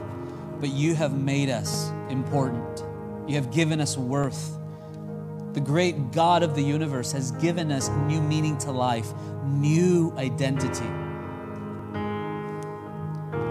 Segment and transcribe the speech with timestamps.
[0.61, 2.85] but you have made us important.
[3.29, 4.57] You have given us worth.
[5.53, 9.13] The great God of the universe has given us new meaning to life,
[9.45, 11.04] new identity.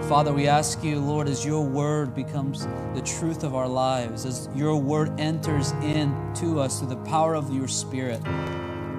[0.08, 4.50] Father, we ask you, Lord, as your word becomes the truth of our lives, as
[4.54, 8.20] your word enters into us through the power of your Spirit,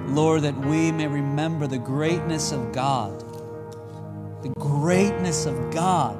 [0.07, 3.23] Lord, that we may remember the greatness of God,
[4.41, 6.17] the greatness of God,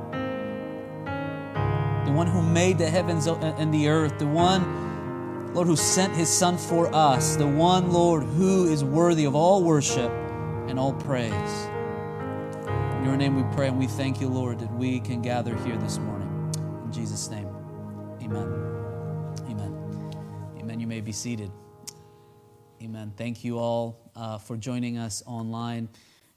[2.05, 6.29] the one who made the heavens and the earth, the one, Lord, who sent his
[6.29, 10.11] Son for us, the one, Lord, who is worthy of all worship
[10.67, 11.67] and all praise.
[13.05, 15.99] Your name we pray and we thank you, Lord, that we can gather here this
[15.99, 16.27] morning.
[16.83, 17.47] In Jesus' name,
[18.19, 18.51] amen.
[19.47, 20.11] Amen.
[20.57, 20.79] Amen.
[20.79, 21.51] You may be seated.
[22.81, 23.13] Amen.
[23.15, 25.87] Thank you all uh, for joining us online.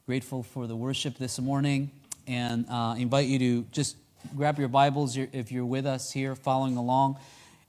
[0.05, 1.91] Grateful for the worship this morning
[2.27, 3.97] and uh, invite you to just
[4.37, 7.19] grab your Bibles if you're with us here following along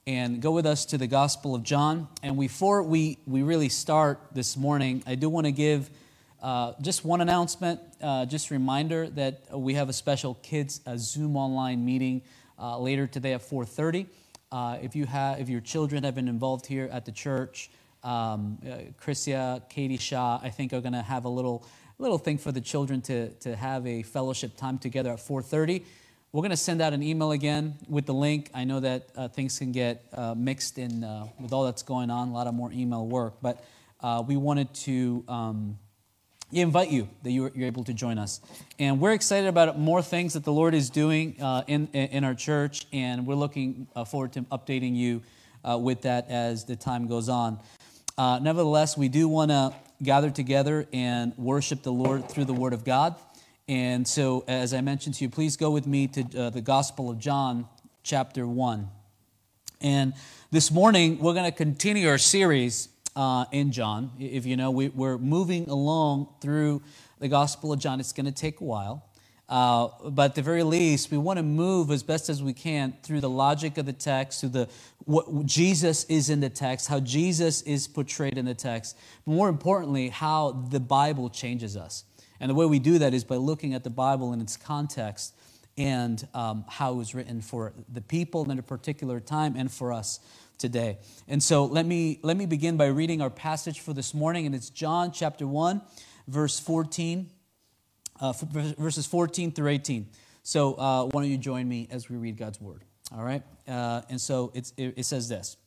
[0.08, 2.10] and go with us to the Gospel of John.
[2.22, 5.90] And before we, we really start this morning, I do want to give
[6.42, 10.98] uh, just one announcement, uh, just a reminder that we have a special kids a
[10.98, 12.22] Zoom online meeting
[12.58, 14.08] uh, later today at 4:30.
[14.52, 17.70] Uh, if you have, if your children have been involved here at the church,
[18.04, 21.66] um, uh, Chrisia, Katie Shaw, I think are going to have a little
[21.98, 25.84] little thing for the children to to have a fellowship time together at 4:30.
[26.32, 28.50] We're going to send out an email again with the link.
[28.54, 30.06] I know that uh, things can get
[30.38, 31.02] mixed in
[31.40, 33.62] with all that's going on, a lot of more email work, but
[34.26, 35.26] we wanted to.
[35.28, 35.80] Um,
[36.52, 38.42] we invite you that you're, able to join us.
[38.80, 42.34] And we're excited about more things that the Lord is doing uh, in, in our
[42.34, 45.22] church, and we're looking uh, forward to updating you
[45.64, 47.60] uh, with that as the time goes on.
[48.18, 52.84] Nevertheless, we do want to gather together and worship the Lord through the Word of
[52.84, 53.16] God.
[53.68, 57.20] And so, as I mentioned to you, please go with me to the Gospel of
[57.20, 57.68] John,
[58.02, 58.90] chapter 1.
[59.82, 60.14] And
[60.52, 64.12] this morning, we're going to continue our series uh, in John.
[64.20, 66.82] If you know, we, are moving along through
[67.20, 68.00] the Gospel of John.
[68.00, 69.06] It's going to take a while.
[69.50, 72.94] Uh, but at the very least, we want to move as best as we can
[73.02, 74.70] through the logic of the text, through the
[75.06, 78.96] what Jesus is in the text, how Jesus is portrayed in the text.
[79.26, 82.04] But more importantly, how the Bible changes us.
[82.40, 85.34] And the way we do that is by looking at the Bible in its context
[85.80, 89.92] and um, how it was written for the people in a particular time and for
[89.92, 90.20] us
[90.60, 91.00] today.
[91.28, 94.54] And so let me let me begin by reading our passage for this morning, and
[94.54, 95.82] it's John chapter 1,
[96.28, 97.30] verse 14,
[98.20, 98.34] uh,
[98.78, 100.08] verses 14 through 18.
[100.44, 102.84] So uh, why don't you join me as we read God's word?
[103.16, 103.42] All right?
[103.68, 105.58] Uh, and so it, it says this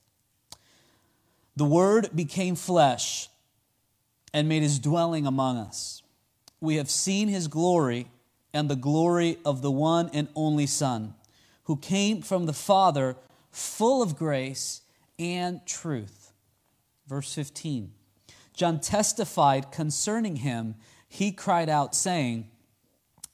[1.57, 3.29] The word became flesh
[4.35, 6.03] and made his dwelling among us.
[6.61, 8.09] We have seen his glory
[8.55, 11.15] and the glory of the one and only Son,
[11.65, 13.17] who came from the Father,
[13.53, 14.81] full of grace
[15.19, 16.33] and truth.
[17.07, 17.93] Verse 15
[18.55, 20.75] John testified concerning him.
[21.09, 22.49] He cried out, saying,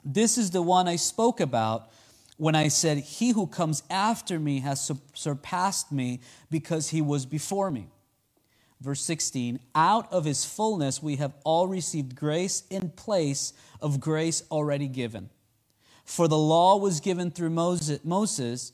[0.05, 1.91] This is the one I spoke about
[2.37, 6.21] when I said, He who comes after me has surpassed me
[6.51, 7.89] because he was before me.
[8.81, 14.43] Verse 16 Out of his fullness we have all received grace in place of grace
[14.51, 15.31] already given.
[16.05, 18.73] For the law was given through Moses,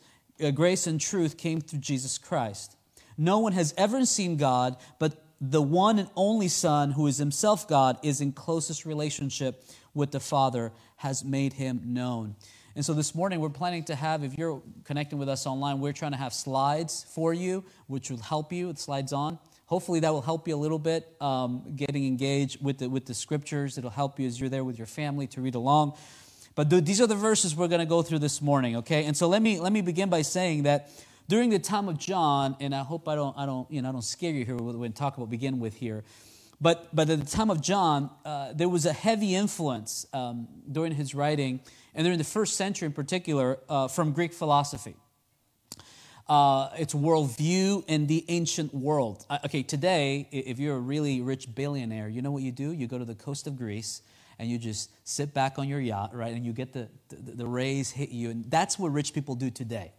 [0.54, 2.76] grace and truth came through Jesus Christ.
[3.16, 7.68] No one has ever seen God, but the one and only Son, who is himself
[7.68, 12.34] God, is in closest relationship with the Father, has made him known.
[12.76, 15.92] And so this morning, we're planning to have, if you're connecting with us online, we're
[15.92, 18.72] trying to have slides for you, which will help you.
[18.72, 19.38] The slides on.
[19.66, 23.14] Hopefully, that will help you a little bit um, getting engaged with the, with the
[23.14, 23.78] scriptures.
[23.78, 25.96] It'll help you as you're there with your family to read along.
[26.54, 29.04] But th- these are the verses we're going to go through this morning, okay?
[29.06, 30.90] And so let me, let me begin by saying that
[31.28, 33.92] during the time of John, and I hope I don't, I don't, you know, I
[33.92, 36.04] don't scare you here when talk about begin with here,
[36.60, 40.92] but but at the time of John, uh, there was a heavy influence um, during
[40.92, 41.60] his writing,
[41.94, 44.94] and during the first century in particular, uh, from Greek philosophy.
[46.28, 49.26] uh, its worldview in the ancient world.
[49.28, 52.72] Uh, okay, today, if you're a really rich billionaire, you know what you do?
[52.72, 54.02] You go to the coast of Greece
[54.38, 56.34] and you just sit back on your yacht, right?
[56.34, 58.30] And you get the, the, the rays hit you.
[58.30, 59.92] And that's what rich people do today.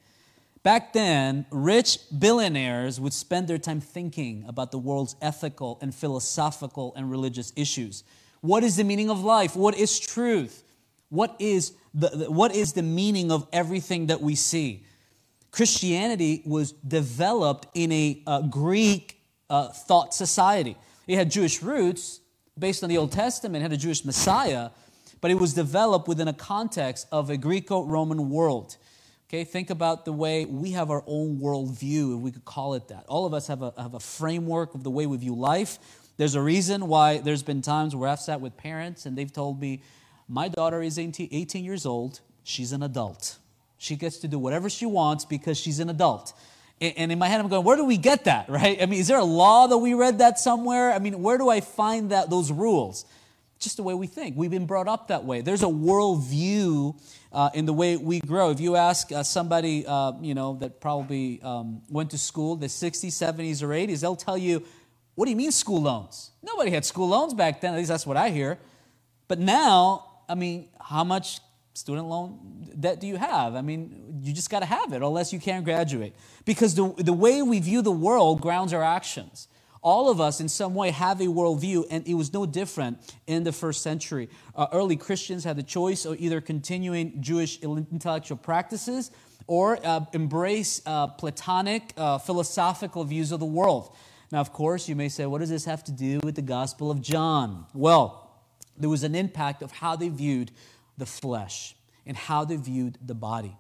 [0.64, 6.94] Back then, rich billionaires would spend their time thinking about the world's ethical and philosophical
[6.96, 8.04] and religious issues.
[8.42, 9.56] What is the meaning of life?
[9.56, 10.64] What is truth?
[11.10, 14.86] What is the, what is the meaning of everything that we see?
[15.52, 20.76] Christianity was developed in a Greek uh, thought society.
[21.08, 22.20] It had Jewish roots
[22.58, 24.70] based on the Old Testament, had a Jewish Messiah,
[25.22, 28.78] but it was developed within a context of a Greco Roman world.
[29.28, 32.88] Okay, think about the way we have our own worldview, if we could call it
[32.90, 33.06] that.
[33.08, 35.80] All of us have a, have a framework of the way we view life.
[36.18, 39.60] There's a reason why there's been times where I've sat with parents and they've told
[39.60, 39.82] me,
[40.30, 43.38] My daughter is 18 years old, she's an adult.
[43.78, 46.34] She gets to do whatever she wants because she's an adult.
[46.82, 48.82] And in my head, I'm going, where do we get that, right?
[48.82, 50.92] I mean, is there a law that we read that somewhere?
[50.92, 53.06] I mean, where do I find that those rules?
[53.60, 54.36] Just the way we think.
[54.36, 55.42] We've been brought up that way.
[55.42, 57.00] There's a worldview
[57.32, 58.50] uh, in the way we grow.
[58.52, 62.68] If you ask uh, somebody, uh, you know, that probably um, went to school, the
[62.68, 64.64] 60s, 70s, or 80s, they'll tell you,
[65.16, 66.32] what do you mean school loans?
[66.44, 67.74] Nobody had school loans back then.
[67.74, 68.60] At least that's what I hear.
[69.30, 71.40] But now, I mean, how much
[71.74, 73.56] student loan debt do you have?
[73.56, 76.16] I mean, you just got to have it unless you can't graduate.
[76.46, 79.48] Because the, the way we view the world grounds our actions.
[79.82, 83.44] All of us, in some way, have a worldview, and it was no different in
[83.44, 84.30] the first century.
[84.56, 89.12] Uh, early Christians had the choice of either continuing Jewish intellectual practices
[89.46, 93.96] or uh, embrace uh, Platonic uh, philosophical views of the world.
[94.32, 96.90] Now, of course, you may say, what does this have to do with the Gospel
[96.90, 97.68] of John?
[97.76, 98.42] Well,
[98.76, 100.50] there was an impact of how they viewed
[100.98, 101.76] the flesh
[102.08, 103.56] and how they viewed the body.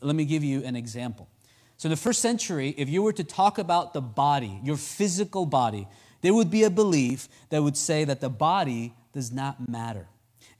[0.00, 1.28] Let me give you an example.
[1.76, 5.44] So, in the first century, if you were to talk about the body, your physical
[5.44, 5.88] body,
[6.20, 10.08] there would be a belief that would say that the body does not matter.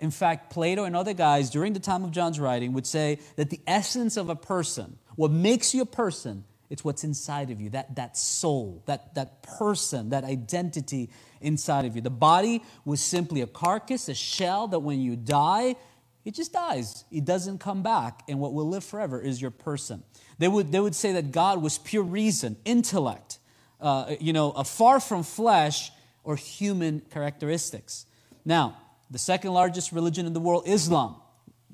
[0.01, 3.51] In fact, Plato and other guys during the time of John's writing would say that
[3.51, 7.71] the essence of a person, what makes you a person, it's what's inside of you,
[7.71, 11.11] that, that soul, that, that person, that identity
[11.41, 12.03] inside of you.
[12.03, 15.77] The body was simply a carcass, a shell that when you die,
[16.25, 17.05] it just dies.
[17.11, 18.23] It doesn't come back.
[18.29, 20.03] And what will live forever is your person.
[20.39, 23.39] They would, they would say that God was pure reason, intellect,
[23.81, 25.93] uh, you know, far from flesh
[26.23, 28.07] or human characteristics.
[28.45, 28.79] Now,
[29.11, 31.17] the second largest religion in the world, Islam.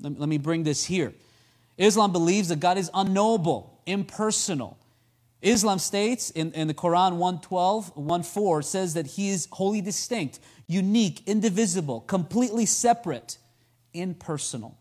[0.01, 1.13] Let, let me bring this here.
[1.77, 4.77] Islam believes that God is unknowable, impersonal.
[5.41, 11.23] Islam states in, in the Quran 112, 1.4 says that he is wholly distinct, unique,
[11.25, 13.37] indivisible, completely separate
[13.93, 14.77] impersonal.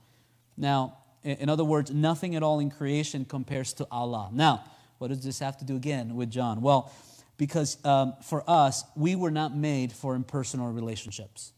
[0.57, 4.31] Now, in other words, nothing at all in creation compares to Allah.
[4.33, 4.65] Now,
[4.99, 6.61] what does this have to do again with John?
[6.61, 6.93] Well,
[7.37, 11.53] because um, for us, we were not made for impersonal relationships.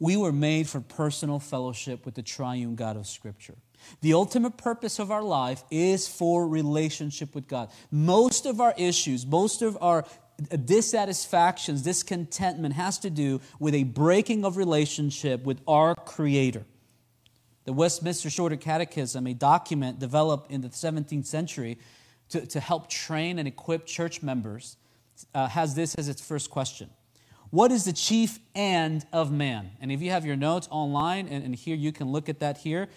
[0.00, 3.54] We were made for personal fellowship with the triune God of Scripture.
[4.00, 7.70] The ultimate purpose of our life is for relationship with God.
[7.90, 10.04] Most of our issues, most of our
[10.40, 16.64] dissatisfactions, discontentment has to do with a breaking of relationship with our Creator.
[17.64, 21.78] The Westminster Shorter Catechism, a document developed in the 17th century
[22.30, 24.76] to, to help train and equip church members,
[25.34, 26.88] uh, has this as its first question
[27.50, 29.70] What is the chief end of man?
[29.80, 32.58] And if you have your notes online, and, and here you can look at that
[32.58, 32.88] here.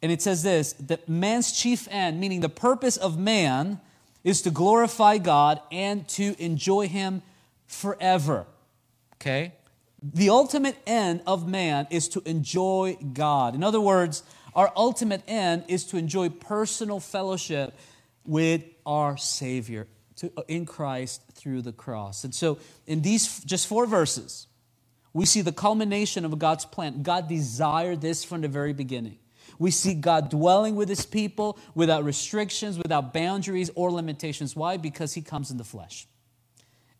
[0.00, 3.80] And it says this that man's chief end, meaning the purpose of man,
[4.28, 7.22] is to glorify God and to enjoy Him
[7.66, 8.46] forever.
[9.14, 9.54] Okay?
[10.02, 13.54] The ultimate end of man is to enjoy God.
[13.54, 14.22] In other words,
[14.54, 17.74] our ultimate end is to enjoy personal fellowship
[18.26, 22.24] with our Savior to, uh, in Christ through the cross.
[22.24, 24.46] And so, in these just four verses,
[25.14, 27.02] we see the culmination of God's plan.
[27.02, 29.18] God desired this from the very beginning.
[29.58, 34.54] We see God dwelling with his people without restrictions, without boundaries or limitations.
[34.54, 34.76] Why?
[34.76, 36.06] Because he comes in the flesh.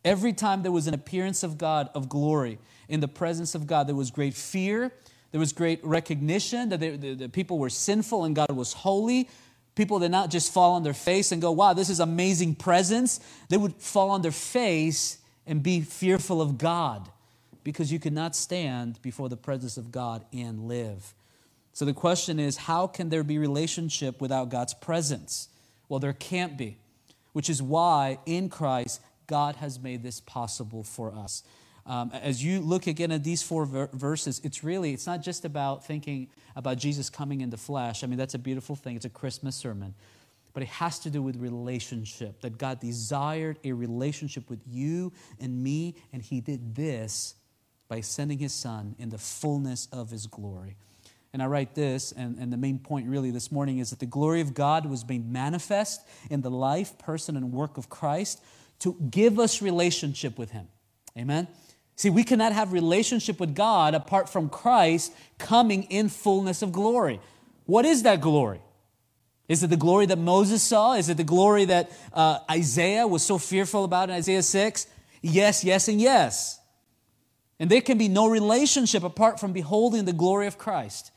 [0.03, 3.87] Every time there was an appearance of God, of glory, in the presence of God,
[3.87, 4.91] there was great fear.
[5.31, 9.29] There was great recognition that they, the, the people were sinful and God was holy.
[9.75, 13.19] People did not just fall on their face and go, wow, this is amazing presence.
[13.47, 17.09] They would fall on their face and be fearful of God
[17.63, 21.13] because you could not stand before the presence of God and live.
[21.73, 25.49] So the question is how can there be relationship without God's presence?
[25.87, 26.77] Well, there can't be,
[27.33, 31.43] which is why in Christ, God has made this possible for us.
[31.85, 35.45] Um, as you look again at these four ver- verses, it's really, it's not just
[35.45, 38.03] about thinking about Jesus coming in the flesh.
[38.03, 38.95] I mean, that's a beautiful thing.
[38.95, 39.95] It's a Christmas sermon.
[40.53, 45.63] but it has to do with relationship, that God desired a relationship with you and
[45.63, 47.35] me, and He did this
[47.87, 50.75] by sending His Son in the fullness of His glory.
[51.31, 54.07] And I write this, and, and the main point really this morning is that the
[54.07, 58.41] glory of God was made manifest in the life, person, and work of Christ
[58.79, 60.67] to give us relationship with Him.
[61.17, 61.47] Amen?
[61.95, 67.19] See, we cannot have relationship with God apart from Christ coming in fullness of glory.
[67.65, 68.61] What is that glory?
[69.49, 70.93] Is it the glory that Moses saw?
[70.93, 74.87] Is it the glory that uh, Isaiah was so fearful about in Isaiah 6?
[75.21, 76.59] Yes, yes, and yes.
[77.59, 81.11] And there can be no relationship apart from beholding the glory of Christ.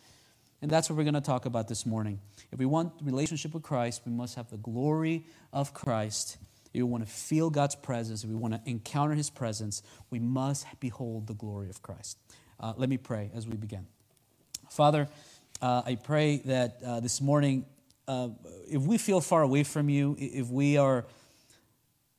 [0.63, 2.21] And that's what we're going to talk about this morning.
[2.53, 6.37] If we want relationship with Christ, we must have the glory of Christ.
[6.73, 10.21] If we want to feel God's presence, if we want to encounter His presence, we
[10.21, 12.17] must behold the glory of Christ.
[12.61, 13.87] Uh, let me pray as we begin.
[14.71, 15.09] Father,
[15.61, 17.67] uh, I pray that uh, this morning,
[18.07, 18.29] uh,
[18.71, 21.07] if we feel far away from you, if we are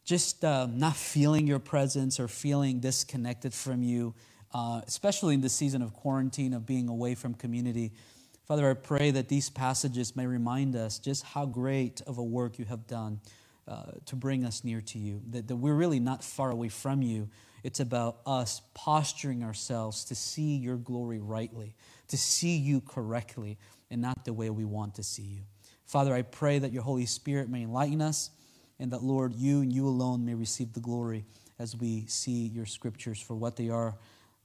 [0.03, 4.13] just uh, not feeling your presence or feeling disconnected from you,
[4.53, 7.93] uh, especially in the season of quarantine, of being away from community,
[8.45, 12.59] Father, I pray that these passages may remind us just how great of a work
[12.59, 13.21] you have done
[13.67, 17.01] uh, to bring us near to you, that, that we're really not far away from
[17.01, 17.29] you.
[17.63, 21.73] It's about us posturing ourselves to see your glory rightly,
[22.09, 23.57] to see you correctly,
[23.89, 25.43] and not the way we want to see you.
[25.85, 28.29] Father, I pray that your Holy Spirit may enlighten us,
[28.77, 31.23] and that, Lord, you and you alone may receive the glory
[31.59, 33.95] as we see your scriptures for what they are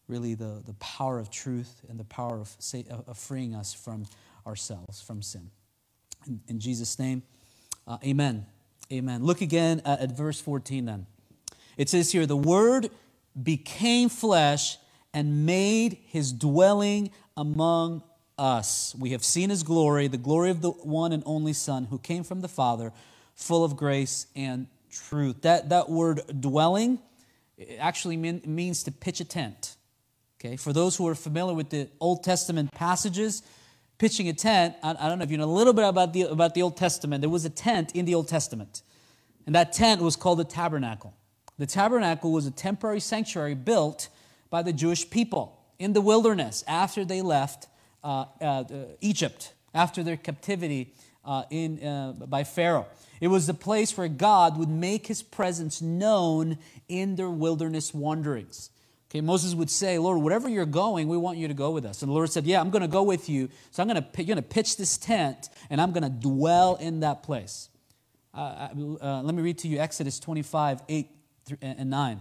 [0.08, 2.56] really the, the power of truth and the power of,
[3.06, 4.06] of freeing us from
[4.46, 5.50] ourselves, from sin.
[6.26, 7.22] In, in Jesus' name,
[7.86, 8.46] uh, amen.
[8.92, 9.22] Amen.
[9.22, 11.06] Look again at, at verse 14 then.
[11.76, 12.90] It says here, the word
[13.40, 14.78] became flesh
[15.12, 18.02] and made his dwelling among
[18.38, 18.94] us.
[18.98, 22.24] We have seen his glory, the glory of the one and only Son who came
[22.24, 22.92] from the Father,
[23.34, 25.42] full of grace and truth.
[25.42, 26.98] That, that word dwelling
[27.78, 29.67] actually mean, means to pitch a tent.
[30.40, 33.42] Okay, for those who are familiar with the Old Testament passages,
[33.98, 36.22] pitching a tent, I, I don't know if you know a little bit about the,
[36.22, 37.22] about the Old Testament.
[37.22, 38.82] There was a tent in the Old Testament,
[39.46, 41.12] and that tent was called the tabernacle.
[41.58, 44.10] The tabernacle was a temporary sanctuary built
[44.48, 47.66] by the Jewish people in the wilderness after they left
[48.04, 48.64] uh, uh,
[49.00, 52.86] Egypt, after their captivity uh, in, uh, by Pharaoh.
[53.20, 58.70] It was the place where God would make his presence known in their wilderness wanderings.
[59.10, 62.02] Okay, Moses would say, Lord, wherever you're going, we want you to go with us.
[62.02, 63.48] And the Lord said, Yeah, I'm going to go with you.
[63.70, 66.76] So I'm going to, you're going to pitch this tent, and I'm going to dwell
[66.76, 67.70] in that place.
[68.34, 68.68] Uh,
[69.00, 71.10] uh, let me read to you Exodus 25, 8
[71.62, 72.20] and 9.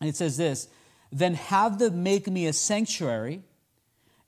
[0.00, 0.68] And it says this
[1.12, 3.42] Then have them make me a sanctuary,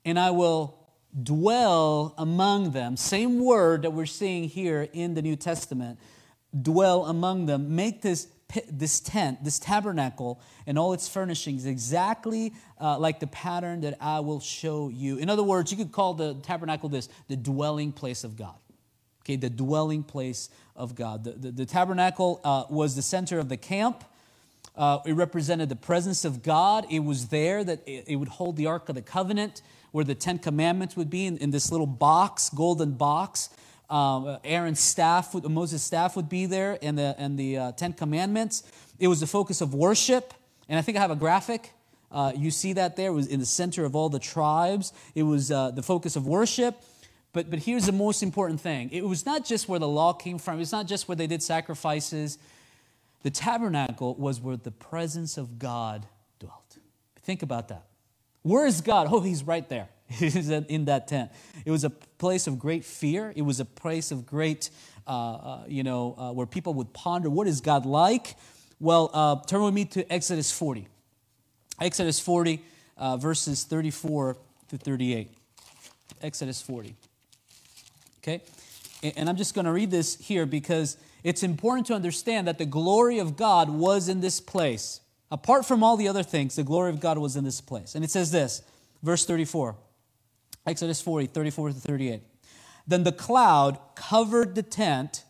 [0.05, 0.79] and I will
[1.21, 2.95] dwell among them.
[2.95, 5.99] Same word that we're seeing here in the New Testament
[6.61, 7.75] dwell among them.
[7.75, 8.27] Make this
[8.71, 14.19] this tent, this tabernacle, and all its furnishings exactly uh, like the pattern that I
[14.19, 15.17] will show you.
[15.17, 18.55] In other words, you could call the tabernacle this the dwelling place of God.
[19.23, 21.23] Okay, the dwelling place of God.
[21.23, 24.03] The, the, the tabernacle uh, was the center of the camp.
[24.75, 26.85] Uh, it represented the presence of God.
[26.89, 29.61] It was there that it, it, would hold the Ark of the Covenant,
[29.91, 33.49] where the Ten Commandments would be in, in this little box, golden box.
[33.89, 38.63] Um, Aaron's staff, Moses' staff would be there, and the, and the uh, Ten Commandments.
[38.99, 40.33] It was the focus of worship.
[40.67, 41.71] And I think I have a graphic.
[42.11, 43.09] Uh, you see that there.
[43.09, 44.93] It was in the center of all the tribes.
[45.13, 46.81] It was uh, the focus of worship.
[47.33, 50.37] But, but here's the most important thing it was not just where the law came
[50.37, 52.37] from, it's not just where they did sacrifices.
[53.23, 56.05] The tabernacle was where the presence of God
[56.39, 56.77] dwelt.
[57.23, 57.87] Think about that.
[58.43, 59.07] Where is God?
[59.11, 59.89] Oh, he's right there.
[60.19, 61.31] In that tent.
[61.65, 63.33] It was a place of great fear.
[63.35, 64.69] It was a place of great,
[65.07, 68.35] uh, uh, you know, uh, where people would ponder what is God like?
[68.79, 70.87] Well, uh, turn with me to Exodus 40.
[71.81, 72.61] Exodus 40,
[72.97, 74.37] uh, verses 34
[74.69, 75.29] to 38.
[76.21, 76.95] Exodus 40.
[78.19, 78.41] Okay?
[79.15, 82.65] And I'm just going to read this here because it's important to understand that the
[82.65, 85.01] glory of God was in this place.
[85.31, 87.95] Apart from all the other things, the glory of God was in this place.
[87.95, 88.61] And it says this,
[89.03, 89.75] verse 34,
[90.65, 92.21] Exodus 40, 34 to 38.
[92.87, 95.23] Then the cloud covered the tent,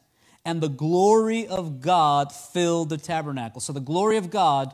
[0.44, 3.62] and the glory of God filled the tabernacle.
[3.62, 4.74] So the glory of God,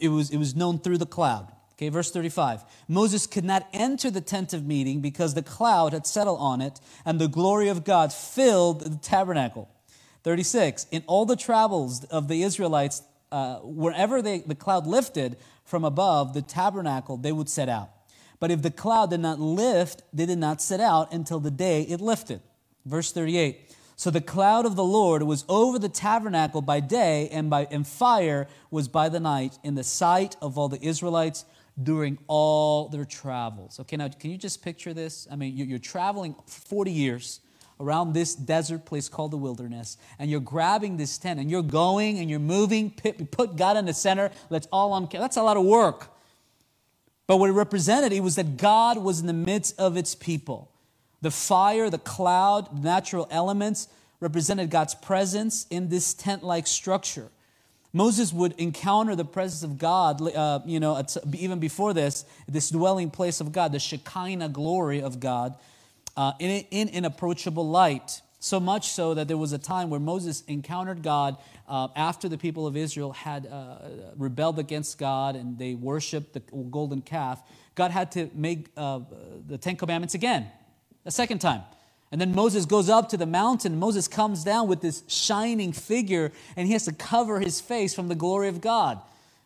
[0.00, 1.52] it was, it was known through the cloud.
[1.74, 2.64] Okay, verse 35.
[2.86, 6.80] Moses could not enter the tent of meeting because the cloud had settled on it,
[7.04, 9.68] and the glory of God filled the tabernacle.
[10.22, 10.86] 36.
[10.90, 16.34] In all the travels of the Israelites, uh, wherever they, the cloud lifted from above
[16.34, 17.90] the tabernacle, they would set out.
[18.42, 21.82] But if the cloud did not lift, they did not set out until the day
[21.82, 22.40] it lifted.
[22.84, 23.72] Verse 38.
[23.94, 27.86] So the cloud of the Lord was over the tabernacle by day, and, by, and
[27.86, 31.44] fire was by the night in the sight of all the Israelites
[31.80, 33.78] during all their travels.
[33.78, 35.28] Okay, now can you just picture this?
[35.30, 37.38] I mean, you're traveling 40 years
[37.78, 42.18] around this desert place called the wilderness, and you're grabbing this tent, and you're going
[42.18, 44.32] and you're moving, put God in the center.
[44.50, 45.08] Let's all on.
[45.12, 46.11] That's a lot of work.
[47.32, 50.70] But what it represented, it was that God was in the midst of its people.
[51.22, 53.88] The fire, the cloud, natural elements
[54.20, 57.30] represented God's presence in this tent like structure.
[57.94, 63.08] Moses would encounter the presence of God, uh, you know, even before this, this dwelling
[63.08, 65.54] place of God, the Shekinah glory of God,
[66.18, 68.20] uh, in, in inapproachable light.
[68.42, 71.36] So much so that there was a time where Moses encountered God
[71.68, 73.76] uh, after the people of Israel had uh,
[74.16, 77.40] rebelled against God and they worshiped the golden calf.
[77.76, 78.98] God had to make uh,
[79.46, 80.48] the Ten Commandments again
[81.04, 81.62] a second time.
[82.10, 83.78] And then Moses goes up to the mountain.
[83.78, 88.08] Moses comes down with this shining figure, and he has to cover his face from
[88.08, 89.00] the glory of God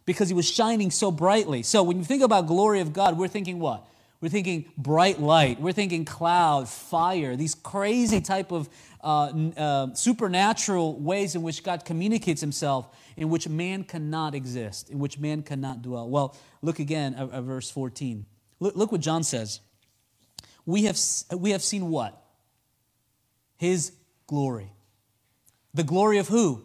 [0.07, 1.63] because he was shining so brightly.
[1.63, 3.87] So when you think about glory of God, we're thinking what?
[4.21, 5.61] We're thinking bright light.
[5.61, 8.69] We're thinking cloud, fire, these crazy type of
[9.03, 14.99] uh, uh, supernatural ways in which God communicates himself, in which man cannot exist, in
[14.99, 16.09] which man cannot dwell.
[16.09, 18.25] Well, look again at, at verse 14.
[18.59, 19.61] Look, look what John says
[20.65, 20.99] we have,
[21.37, 22.21] we have seen what?
[23.57, 23.93] His
[24.27, 24.73] glory.
[25.73, 26.65] The glory of who?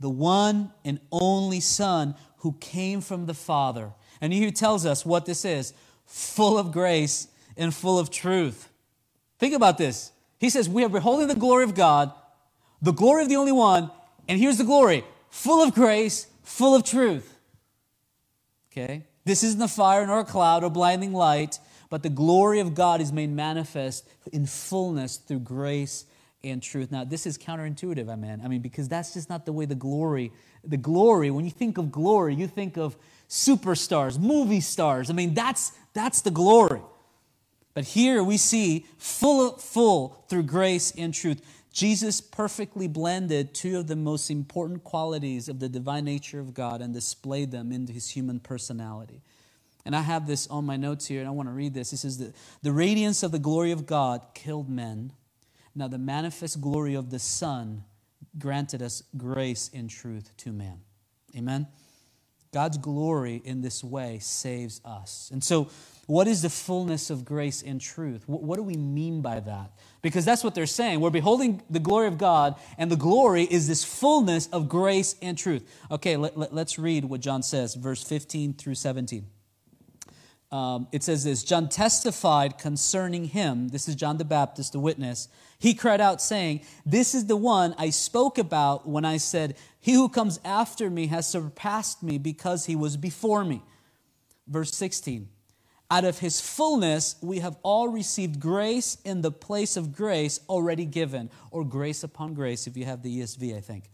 [0.00, 3.92] The one and only Son who came from the Father.
[4.20, 5.74] And he tells us what this is
[6.06, 8.68] full of grace and full of truth.
[9.38, 10.12] Think about this.
[10.38, 12.12] He says, We are beholding the glory of God,
[12.80, 13.90] the glory of the only one,
[14.28, 17.38] and here's the glory full of grace, full of truth.
[18.72, 19.04] Okay?
[19.24, 21.58] This isn't a fire nor a cloud or blinding light
[21.88, 26.04] but the glory of God is made manifest in fullness through grace
[26.42, 26.90] and truth.
[26.90, 29.74] Now, this is counterintuitive, I mean, I mean, because that's just not the way the
[29.74, 30.32] glory,
[30.64, 32.96] the glory, when you think of glory, you think of
[33.28, 35.10] superstars, movie stars.
[35.10, 36.82] I mean, that's that's the glory.
[37.74, 41.42] But here we see full full through grace and truth.
[41.72, 46.80] Jesus perfectly blended two of the most important qualities of the divine nature of God
[46.80, 49.20] and displayed them into his human personality.
[49.84, 51.92] And I have this on my notes here, and I want to read this.
[51.92, 55.12] It says, the, the radiance of the glory of God killed men.
[55.74, 57.84] Now, the manifest glory of the Son
[58.38, 60.80] granted us grace and truth to man.
[61.36, 61.66] Amen?
[62.56, 65.28] God's glory in this way saves us.
[65.30, 65.68] And so,
[66.06, 68.22] what is the fullness of grace and truth?
[68.26, 69.72] What, do we mean by that?
[70.00, 71.00] Because that's what they're saying.
[71.00, 75.36] We're beholding the glory of God, and the glory is this fullness of grace and
[75.36, 75.70] truth.
[75.90, 79.26] Okay, let, let's read what John says, verse 15 through 17
[80.52, 83.68] um, it says this John testified concerning him.
[83.68, 85.28] This is John the Baptist, the witness.
[85.58, 89.94] He cried out, saying, This is the one I spoke about when I said, He
[89.94, 93.62] who comes after me has surpassed me because he was before me.
[94.46, 95.28] Verse 16
[95.90, 100.84] Out of his fullness we have all received grace in the place of grace already
[100.84, 103.84] given, or grace upon grace, if you have the ESV, I think.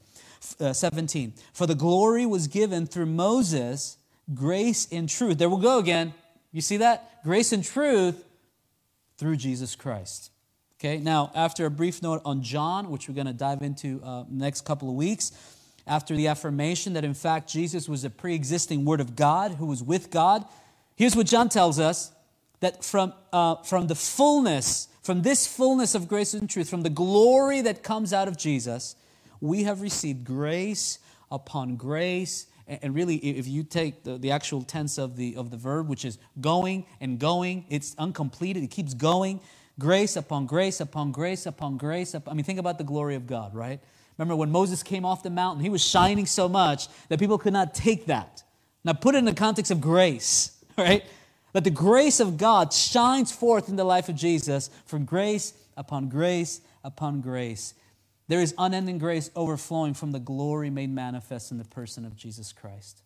[0.60, 3.96] Uh, 17 For the glory was given through Moses,
[4.34, 5.38] grace and truth.
[5.38, 6.12] There we go again
[6.52, 7.22] you see that?
[7.24, 8.24] Grace and truth
[9.16, 10.30] through Jesus Christ.
[10.78, 14.24] Okay, now, after a brief note on John, which we're going to dive into uh,
[14.28, 15.32] next couple of weeks,
[15.86, 19.66] after the affirmation that in fact Jesus was a pre existing Word of God who
[19.66, 20.44] was with God,
[20.96, 22.12] here's what John tells us
[22.60, 26.90] that from, uh, from the fullness, from this fullness of grace and truth, from the
[26.90, 28.96] glory that comes out of Jesus,
[29.40, 30.98] we have received grace
[31.30, 35.56] upon grace and really, if you take the, the actual tense of the, of the
[35.56, 39.40] verb, which is going and going, it's uncompleted, it keeps going.
[39.78, 42.14] Grace upon grace upon grace upon grace.
[42.14, 43.80] I mean, think about the glory of God, right?
[44.18, 47.52] Remember when Moses came off the mountain, he was shining so much that people could
[47.52, 48.42] not take that.
[48.84, 51.04] Now, put it in the context of grace, right?
[51.52, 56.08] That the grace of God shines forth in the life of Jesus from grace upon
[56.08, 57.74] grace upon grace.
[58.28, 62.52] There is unending grace overflowing from the glory made manifest in the person of Jesus
[62.52, 63.02] Christ.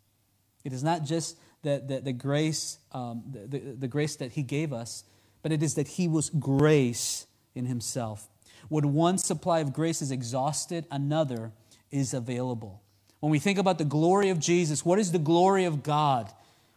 [0.64, 4.42] It is not just the, the, the grace, um, the, the, the grace that He
[4.42, 5.05] gave us,
[5.42, 8.29] but it is that He was grace in Himself.
[8.68, 11.52] When one supply of grace is exhausted, another
[11.90, 12.83] is available.
[13.20, 16.33] When we think about the glory of Jesus, what is the glory of God?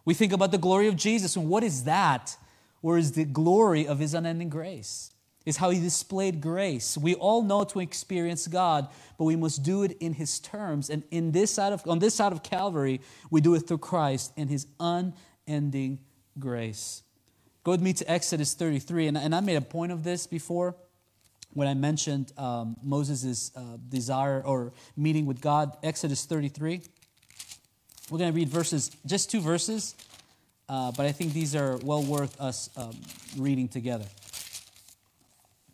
[0.05, 2.37] We think about the glory of Jesus, and what is that?
[2.81, 5.11] Or is the glory of His unending grace?
[5.45, 6.97] Is how he displayed grace.
[6.97, 10.89] We all know to experience God, but we must do it in his terms.
[10.89, 14.33] And in this side of, on this side of Calvary, we do it through Christ
[14.37, 15.99] and his unending
[16.37, 17.03] grace.
[17.63, 19.07] Go with me to Exodus 33.
[19.07, 20.75] And, and I made a point of this before.
[21.53, 26.81] when I mentioned um, Moses' uh, desire or meeting with God, Exodus 33.
[28.09, 29.95] We're going to read verses, just two verses,
[30.67, 32.95] uh, but I think these are well worth us um,
[33.37, 34.05] reading together.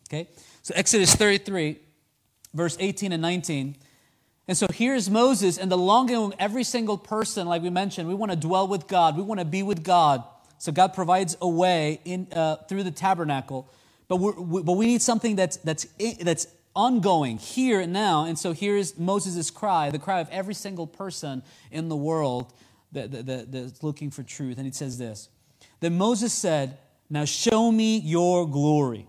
[0.09, 0.29] Okay?
[0.61, 1.79] So, Exodus 33,
[2.53, 3.75] verse 18 and 19.
[4.47, 8.13] And so here's Moses, and the longing of every single person, like we mentioned, we
[8.13, 10.23] want to dwell with God, we want to be with God.
[10.59, 13.69] So God provides a way in, uh, through the tabernacle,
[14.07, 15.87] but, we but we need something that's, that's,
[16.21, 18.25] that's ongoing here and now.
[18.25, 21.41] And so here's Moses' cry, the cry of every single person
[21.71, 22.53] in the world
[22.91, 24.57] that, that, that's looking for truth.
[24.57, 25.29] And he says this
[25.79, 26.77] Then Moses said,
[27.09, 29.07] Now show me your glory.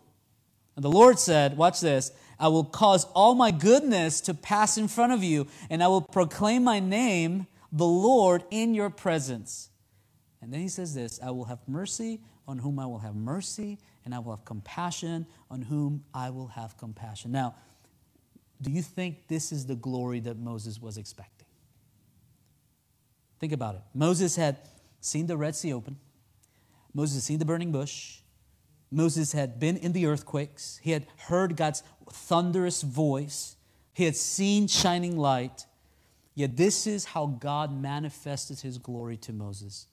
[0.77, 2.13] And the Lord said, Watch this.
[2.39, 6.03] I will cause all my goodness to pass in front of you, and I will
[6.03, 9.71] proclaim my name, the Lord, in your presence.
[10.43, 13.79] And then he says this I will have mercy on whom I will have mercy,
[14.05, 17.33] and I will have compassion on whom I will have compassion.
[17.33, 17.55] Now,
[18.61, 21.47] do you think this is the glory that Moses was expecting?
[23.41, 23.83] Think about it.
[23.95, 24.57] Moses had
[25.01, 25.97] seen the Red Sea open,
[26.93, 28.21] Moses had seen the burning bush,
[28.91, 30.79] Moses had been in the earthquakes.
[30.83, 33.57] He had heard God's thunderous voice.
[33.93, 35.67] He had seen shining light.
[36.35, 39.87] Yet this is how God manifested his glory to Moses.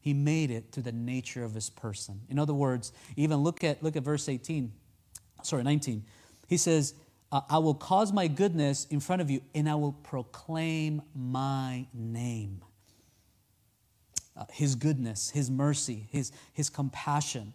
[0.00, 2.20] He made it to the nature of his person.
[2.28, 4.72] In other words, even look at look at verse 18.
[5.42, 6.04] Sorry, 19.
[6.48, 6.94] He says,
[7.32, 12.62] I will cause my goodness in front of you, and I will proclaim my name.
[14.36, 17.52] Uh, his goodness, his mercy, his, his compassion.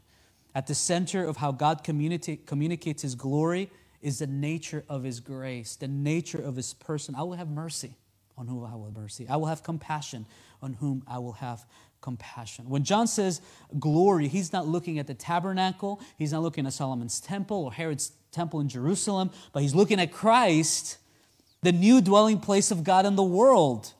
[0.53, 3.69] At the center of how God communicate, communicates His glory
[4.01, 7.15] is the nature of His grace, the nature of His person.
[7.15, 7.95] I will have mercy
[8.37, 9.27] on whom I will have mercy.
[9.29, 10.25] I will have compassion
[10.61, 11.65] on whom I will have
[12.01, 12.67] compassion.
[12.67, 13.41] When John says
[13.79, 18.11] glory, he's not looking at the tabernacle, he's not looking at Solomon's temple or Herod's
[18.31, 20.97] temple in Jerusalem, but he's looking at Christ,
[21.61, 23.93] the new dwelling place of God in the world.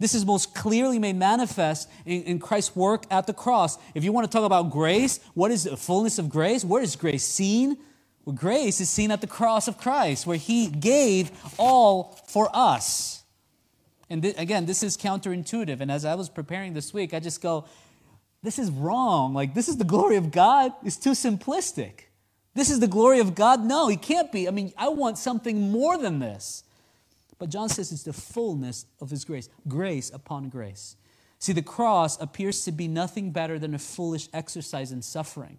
[0.00, 3.78] This is most clearly made manifest in, in, Christ's work at the cross.
[3.94, 6.64] If you want to talk about grace, what is the fullness of grace?
[6.64, 7.76] Where is grace seen?
[8.24, 13.24] Well, grace is seen at the cross of Christ, where He gave all for us.
[14.08, 15.82] And th- again, this is counterintuitive.
[15.82, 17.66] And as I was preparing this week, I just go,
[18.42, 19.34] this is wrong.
[19.34, 20.72] Like, this is the glory of God.
[20.82, 22.06] It's too simplistic.
[22.54, 23.62] This is the glory of God?
[23.62, 24.48] No, He can't be.
[24.48, 26.64] I mean, I want something more than this.
[27.40, 30.96] But John says it's the fullness of his grace, grace upon grace.
[31.38, 35.56] See, the cross appears to be nothing better than a foolish exercise in suffering.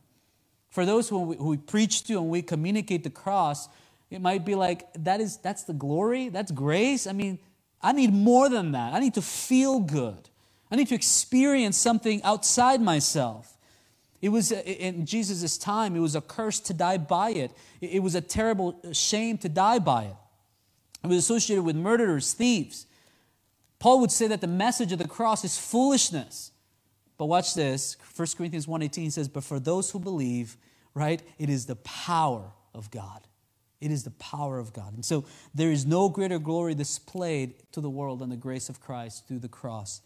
[0.69, 3.67] For those who we, who we preach to and we communicate the cross,
[4.11, 6.29] it might be like, that is, that's the glory?
[6.29, 7.07] That's grace?
[7.07, 7.39] I mean,
[7.81, 8.93] I need more than that.
[8.93, 10.29] I need to feel good.
[10.69, 13.57] I need to experience something outside myself.
[14.21, 17.51] It was uh, in Jesus' time, it was a curse to die by it.
[17.81, 20.15] It was a terrible shame to die by it.
[21.03, 22.85] It was associated with murderers, thieves.
[23.79, 26.51] Paul would say that the message of the cross is foolishness.
[27.17, 27.97] But watch this.
[28.15, 30.57] 1 Corinthians 1:18 says, "But for those who believe,
[30.93, 33.27] right, it is the power of God.
[33.79, 37.81] It is the power of God." And so there is no greater glory displayed to
[37.81, 40.01] the world than the grace of Christ through the cross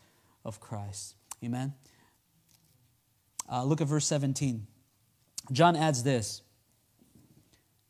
[0.45, 1.15] of Christ.
[1.43, 1.73] Amen.
[3.49, 4.67] Uh, look at verse 17.
[5.51, 6.41] John adds this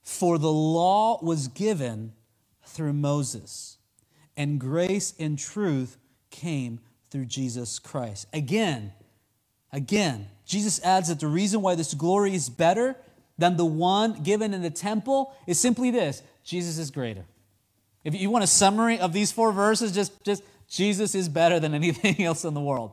[0.01, 2.13] For the law was given
[2.75, 3.77] through Moses,
[4.35, 5.97] and grace and truth
[6.29, 8.27] came through Jesus Christ.
[8.33, 8.91] Again,
[9.71, 12.95] again, Jesus adds that the reason why this glory is better
[13.37, 17.25] than the one given in the temple is simply this Jesus is greater.
[18.03, 21.73] If you want a summary of these four verses, just, just Jesus is better than
[21.81, 22.91] anything else in the world.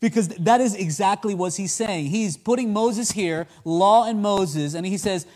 [0.00, 2.06] Because that is exactly what he's saying.
[2.06, 5.26] He's putting Moses here, law and Moses, and he says,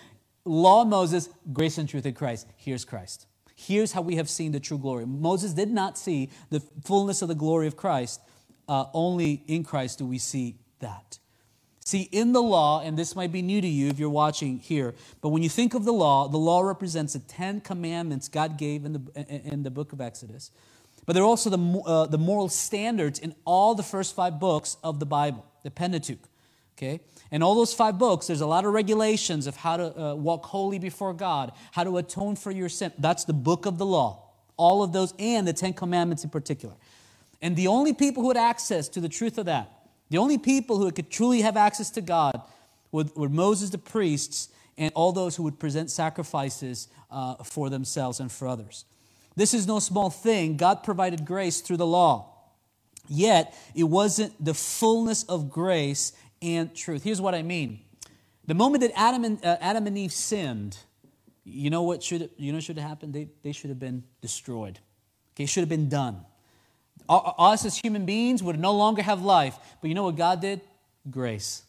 [0.44, 2.46] Law Moses, grace and truth in Christ.
[2.56, 3.27] Here's Christ.
[3.60, 5.04] Here's how we have seen the true glory.
[5.04, 8.20] Moses did not see the fullness of the glory of Christ.
[8.68, 11.18] Uh, only in Christ do we see that.
[11.84, 14.94] See, in the law, and this might be new to you if you're watching here,
[15.20, 18.84] but when you think of the law, the law represents the Ten Commandments God gave
[18.84, 20.52] in the, in the book of Exodus.
[21.04, 25.00] But they're also the, uh, the moral standards in all the first five books of
[25.00, 26.28] the Bible, the Pentateuch.
[26.76, 27.00] Okay?
[27.30, 30.46] And all those five books, there's a lot of regulations of how to uh, walk
[30.46, 32.92] holy before God, how to atone for your sin.
[32.98, 34.24] That's the book of the law.
[34.56, 36.74] All of those, and the Ten Commandments in particular.
[37.40, 39.70] And the only people who had access to the truth of that,
[40.10, 42.40] the only people who could truly have access to God
[42.90, 48.20] were, were Moses, the priests, and all those who would present sacrifices uh, for themselves
[48.20, 48.84] and for others.
[49.36, 50.56] This is no small thing.
[50.56, 52.34] God provided grace through the law.
[53.08, 57.04] Yet, it wasn't the fullness of grace and truth.
[57.04, 57.80] Here's what I mean.
[58.46, 60.78] The moment that Adam and, uh, Adam and Eve sinned,
[61.44, 63.14] you know what should you know should have happened?
[63.14, 64.78] They, they should have been destroyed.
[65.34, 66.24] Okay, should have been done.
[67.08, 69.56] Us as human beings would no longer have life.
[69.80, 70.60] But you know what God did?
[71.10, 71.62] Grace.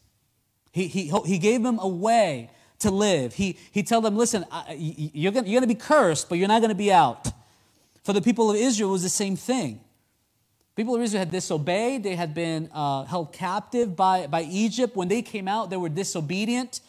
[0.71, 3.33] He, he, he gave them a way to live.
[3.33, 6.69] He, he told them, listen, you're going you're to be cursed, but you're not going
[6.69, 7.31] to be out.
[8.03, 9.81] For the people of Israel, was the same thing.
[10.79, 12.03] People of Israel had disobeyed.
[12.03, 14.95] They had been uh, held captive by, by Egypt.
[14.95, 16.79] When they came out, they were disobedient.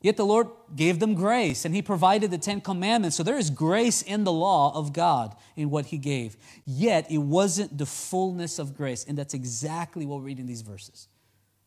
[0.00, 3.16] Yet the Lord gave them grace and He provided the Ten Commandments.
[3.16, 6.36] So there is grace in the law of God in what He gave.
[6.64, 9.04] Yet it wasn't the fullness of grace.
[9.08, 11.08] And that's exactly what we're reading in these verses.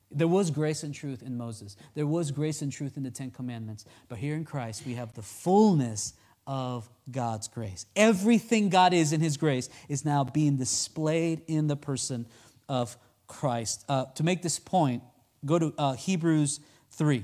[0.10, 3.32] There was grace and truth in Moses, there was grace and truth in the Ten
[3.32, 3.84] Commandments.
[4.08, 6.14] But here in Christ, we have the fullness
[6.48, 7.86] of God's grace.
[7.96, 12.26] Everything God is in His grace is now being displayed in the person
[12.68, 13.86] of Christ.
[13.90, 15.04] Uh, to make this point,
[15.46, 16.60] go to uh, Hebrews
[16.92, 17.24] 3.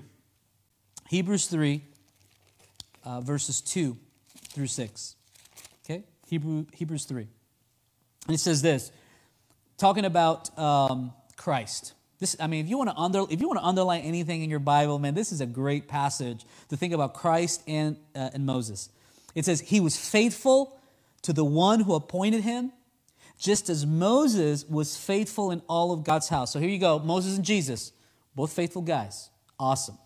[1.10, 1.82] Hebrews 3,
[3.04, 3.98] uh, verses 2
[4.50, 5.16] through 6.
[5.86, 6.04] Okay?
[6.28, 7.28] Hebrew, Hebrews 3.
[8.28, 8.92] And it says this,
[9.78, 11.94] talking about um, Christ.
[12.20, 14.50] This, I mean, if you want to under, if you want to underline anything in
[14.50, 18.46] your Bible, man, this is a great passage to think about Christ and, uh, and
[18.46, 18.90] Moses.
[19.36, 20.80] It says, He was faithful
[21.24, 22.72] to the one who appointed him,
[23.38, 26.52] just as Moses was faithful in all of God's house.
[26.52, 27.92] So here you go Moses and Jesus,
[28.36, 29.30] both faithful guys.
[29.60, 29.98] Awesome.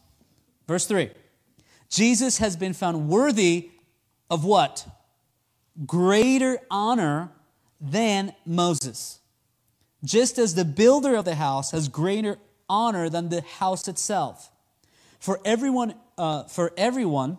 [0.67, 1.09] Verse 3
[1.89, 3.69] Jesus has been found worthy
[4.29, 4.87] of what?
[5.85, 7.31] Greater honor
[7.79, 9.19] than Moses.
[10.03, 12.37] Just as the builder of the house has greater
[12.69, 14.51] honor than the house itself.
[15.19, 17.37] For everyone, uh, for everyone,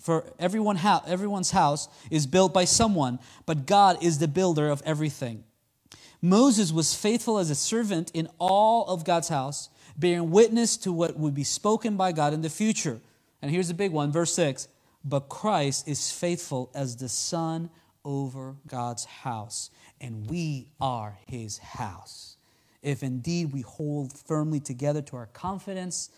[0.00, 4.82] for everyone ha- everyone's house is built by someone, but God is the builder of
[4.84, 5.44] everything.
[6.22, 11.18] Moses was faithful as a servant in all of God's house bearing witness to what
[11.18, 13.00] would be spoken by God in the future.
[13.42, 14.68] And here's the big one, verse 6
[15.04, 17.70] But Christ is faithful as the Son
[18.04, 22.36] over God's house, and we are his house.
[22.82, 26.10] If indeed we hold firmly together to our confidence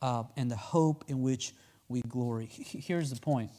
[0.00, 1.52] uh, and the hope in which
[1.92, 2.46] we glory.
[2.46, 3.50] Here's the point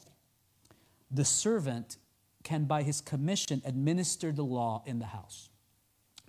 [1.10, 1.96] the servant
[2.42, 5.48] can, by his commission, administer the law in the house,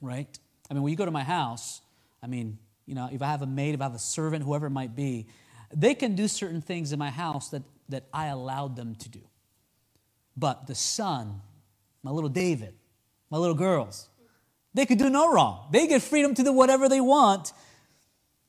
[0.02, 0.40] right?
[0.70, 1.82] I mean, when you go to my house,
[2.24, 4.68] I mean, you know, if I have a maid, if I have a servant, whoever
[4.68, 5.28] it might be,
[5.76, 9.22] they can do certain things in my house that, that I allowed them to do.
[10.38, 11.42] But the son,
[12.04, 12.74] my little David,
[13.30, 14.08] my little girls,
[14.74, 15.68] they could do no wrong.
[15.72, 17.54] They get freedom to do whatever they want.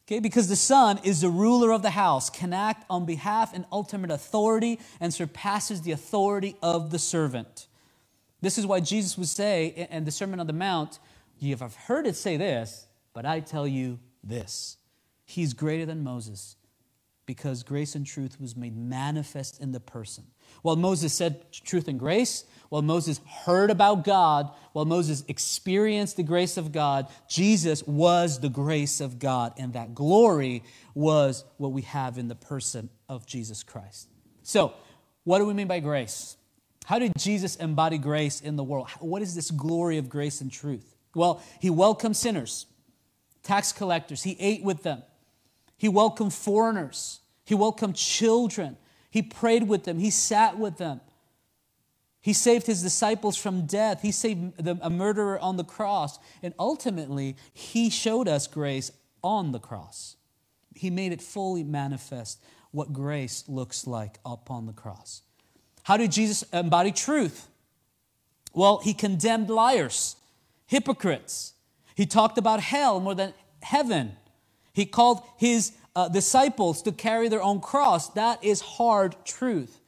[0.07, 3.65] Okay, because the son is the ruler of the house, can act on behalf and
[3.73, 7.67] ultimate authority and surpasses the authority of the servant.
[8.41, 11.01] This is why Jesus would say in the Sermon on the Mount,
[11.41, 14.77] You have heard it say this, but I tell you this
[15.25, 16.55] He's greater than Moses
[17.27, 20.25] because grace and truth was made manifest in the person.
[20.63, 26.23] While Moses said truth and grace, while Moses heard about God, while Moses experienced the
[26.23, 30.63] grace of God, Jesus was the grace of God, and that glory
[30.95, 34.09] was what we have in the person of Jesus Christ.
[34.43, 34.75] So,
[35.25, 36.37] what do we mean by grace?
[36.85, 38.89] How did Jesus embody grace in the world?
[39.01, 40.95] What is this glory of grace and truth?
[41.15, 42.67] Well, he welcomed sinners
[43.47, 44.25] tax collectors.
[44.25, 45.03] He ate with them.
[45.79, 47.21] He welcomed foreigners.
[47.45, 48.77] He welcomed children.
[49.11, 49.99] He prayed with them.
[49.99, 51.01] He sat with them.
[52.27, 54.03] He saved his disciples from death.
[54.03, 56.19] He saved a murderer on the cross.
[56.43, 58.91] And ultimately, he showed us grace
[59.23, 60.17] on the cross.
[60.75, 65.23] He made it fully manifest what grace looks like upon the cross.
[65.85, 67.47] How did Jesus embody truth?
[68.53, 70.17] Well, he condemned liars,
[70.67, 71.53] hypocrites,
[71.95, 74.17] he talked about hell more than heaven.
[74.73, 78.09] He called his uh, disciples to carry their own cross.
[78.15, 79.79] That is hard truth.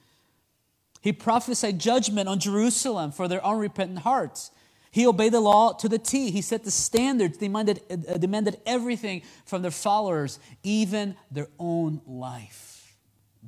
[1.01, 4.51] He prophesied judgment on Jerusalem for their unrepentant hearts.
[4.91, 6.31] He obeyed the law to the T.
[6.31, 12.97] He set the standards, demanded, uh, demanded everything from their followers, even their own life.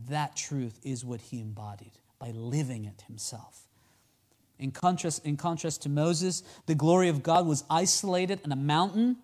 [0.08, 3.66] That truth is what he embodied by living it himself.
[4.58, 9.16] In contrast, in contrast to Moses, the glory of God was isolated on a mountain,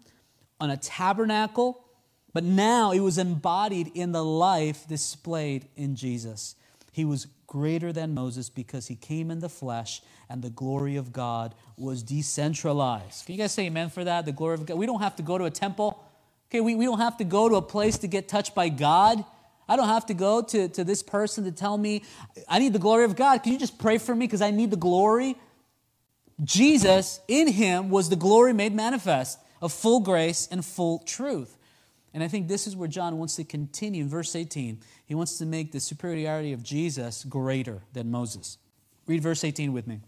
[0.58, 1.84] on a tabernacle,
[2.32, 6.56] but now it was embodied in the life displayed in Jesus.
[6.92, 11.12] He was greater than Moses because he came in the flesh and the glory of
[11.12, 13.26] God was decentralized.
[13.26, 14.24] Can you guys say amen for that?
[14.24, 14.78] The glory of God.
[14.78, 16.02] We don't have to go to a temple.
[16.50, 19.24] Okay, we, we don't have to go to a place to get touched by God.
[19.68, 22.04] I don't have to go to, to this person to tell me,
[22.48, 23.42] I need the glory of God.
[23.42, 25.36] Can you just pray for me because I need the glory?
[26.44, 31.56] Jesus, in him, was the glory made manifest of full grace and full truth.
[32.16, 34.80] And I think this is where John wants to continue in verse 18.
[35.04, 38.56] He wants to make the superiority of Jesus greater than Moses.
[39.06, 40.00] Read verse 18 with me.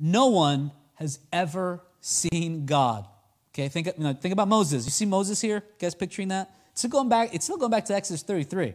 [0.00, 3.06] No one has ever seen God.
[3.54, 4.84] Okay, think, you know, think about Moses.
[4.84, 5.62] You see Moses here?
[5.64, 6.52] You guys picturing that?
[6.72, 8.74] It's still going back, it's still going back to Exodus 33.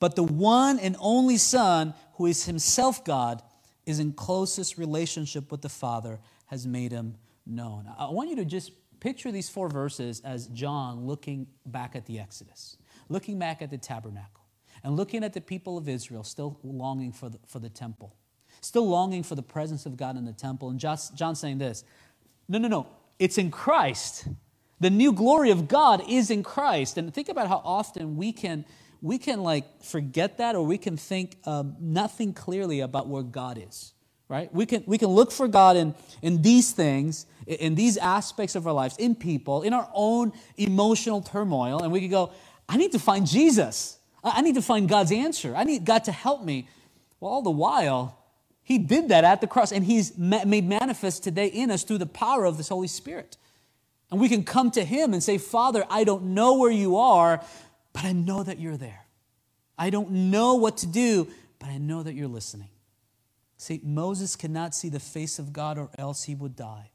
[0.00, 3.42] But the one and only Son, who is himself God,
[3.84, 7.92] is in closest relationship with the Father, has made him known.
[7.98, 8.72] I want you to just
[9.04, 12.78] picture these four verses as John looking back at the Exodus,
[13.10, 14.46] looking back at the tabernacle,
[14.82, 18.16] and looking at the people of Israel still longing for the, for the temple,
[18.62, 20.70] still longing for the presence of God in the temple.
[20.70, 21.84] And John saying this
[22.48, 22.86] no, no, no,
[23.18, 24.26] it's in Christ.
[24.80, 26.96] The new glory of God is in Christ.
[26.96, 28.64] And think about how often we can
[29.02, 33.62] we can like forget that or we can think um, nothing clearly about where God
[33.68, 33.93] is
[34.34, 34.52] right?
[34.52, 38.66] We can, we can look for God in, in these things, in these aspects of
[38.66, 42.32] our lives, in people, in our own emotional turmoil, and we can go,
[42.68, 43.96] I need to find Jesus.
[44.24, 45.54] I need to find God's answer.
[45.54, 46.68] I need God to help me.
[47.20, 48.18] Well, all the while,
[48.64, 52.06] He did that at the cross, and He's made manifest today in us through the
[52.06, 53.36] power of this Holy Spirit.
[54.10, 57.40] And we can come to Him and say, Father, I don't know where you are,
[57.92, 59.06] but I know that you're there.
[59.78, 61.28] I don't know what to do,
[61.60, 62.70] but I know that you're listening.
[63.56, 66.90] See, Moses cannot see the face of God or else he would die.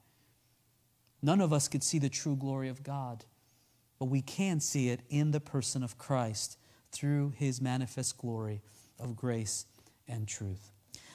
[1.22, 3.26] None of us could see the true glory of God,
[3.98, 6.58] but we can see it in the person of Christ
[6.92, 8.62] through his manifest glory
[9.00, 9.66] of grace
[10.08, 10.72] and truth.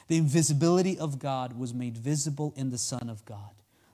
[0.08, 3.50] The invisibility of God was made visible in the Son of God.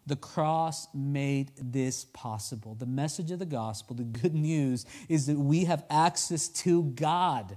[0.06, 2.74] The cross made this possible.
[2.74, 7.56] The message of the gospel, the good news, is that we have access to God.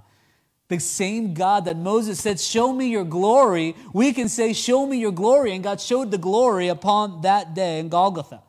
[0.74, 4.98] The same God that Moses said, Show me your glory, we can say, Show me
[4.98, 5.52] your glory.
[5.52, 8.42] And God showed the glory upon that day in Golgotha.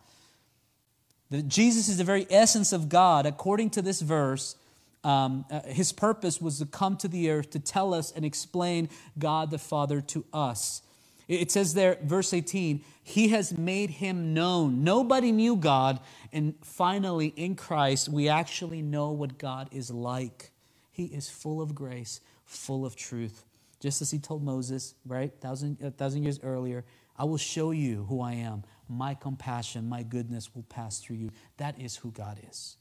[1.48, 3.28] Jesus is the very essence of God.
[3.28, 4.56] According to this verse,
[5.04, 8.90] um, uh, his purpose was to come to the earth to tell us and explain
[9.20, 10.82] God the Father to us.
[11.28, 14.84] It says there, verse 18, He has made him known.
[14.84, 16.00] Nobody knew God.
[16.34, 20.54] And finally, in Christ, we actually know what God is like.
[20.96, 23.44] He is full of grace, full of truth.
[23.82, 26.86] Just as he told Moses, right, thousand, a thousand years earlier,
[27.18, 28.64] I will show you who I am.
[28.88, 31.32] My compassion, my goodness will pass through you.
[31.58, 32.78] That is who God is.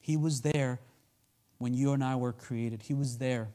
[0.00, 0.80] He was there
[1.58, 2.82] when you and I were created.
[2.82, 3.50] He was there.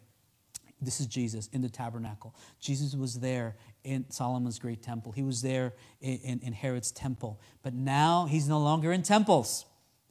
[0.82, 2.34] This is Jesus in the tabernacle.
[2.62, 5.12] Jesus was there in Solomon's great temple.
[5.12, 7.42] He was there in, in, in Herod's temple.
[7.62, 9.66] But now he's no longer in temples.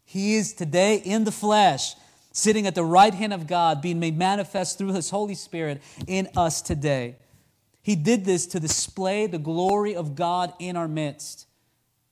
[0.05, 1.95] He is today in the flesh
[2.37, 6.29] sitting at the right hand of God, being made manifest through His Holy Spirit in
[6.37, 7.17] us today.
[7.83, 11.47] He did this to display the glory of God in our midst.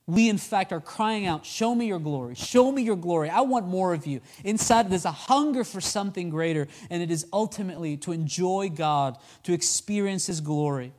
[0.07, 2.33] We, in fact, are crying out, Show me your glory.
[2.33, 3.29] Show me your glory.
[3.29, 4.21] I want more of you.
[4.43, 9.53] Inside, there's a hunger for something greater, and it is ultimately to enjoy God, to
[9.53, 10.91] experience His glory.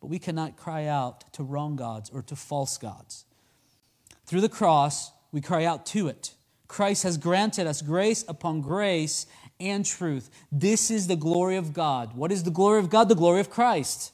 [0.00, 3.24] But we cannot cry out to wrong gods or to false gods.
[4.24, 6.34] Through the cross, we cry out to it.
[6.72, 9.26] Christ has granted us grace upon grace
[9.60, 10.30] and truth.
[10.50, 12.16] This is the glory of God.
[12.16, 13.10] What is the glory of God?
[13.10, 14.10] The glory of Christ.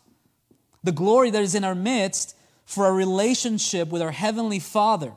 [0.82, 5.12] The glory that is in our midst for a relationship with our Heavenly Father,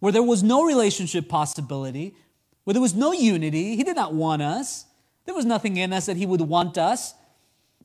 [0.00, 2.16] where there was no relationship possibility,
[2.64, 3.76] where there was no unity.
[3.76, 4.84] He did not want us.
[5.24, 7.14] There was nothing in us that He would want us.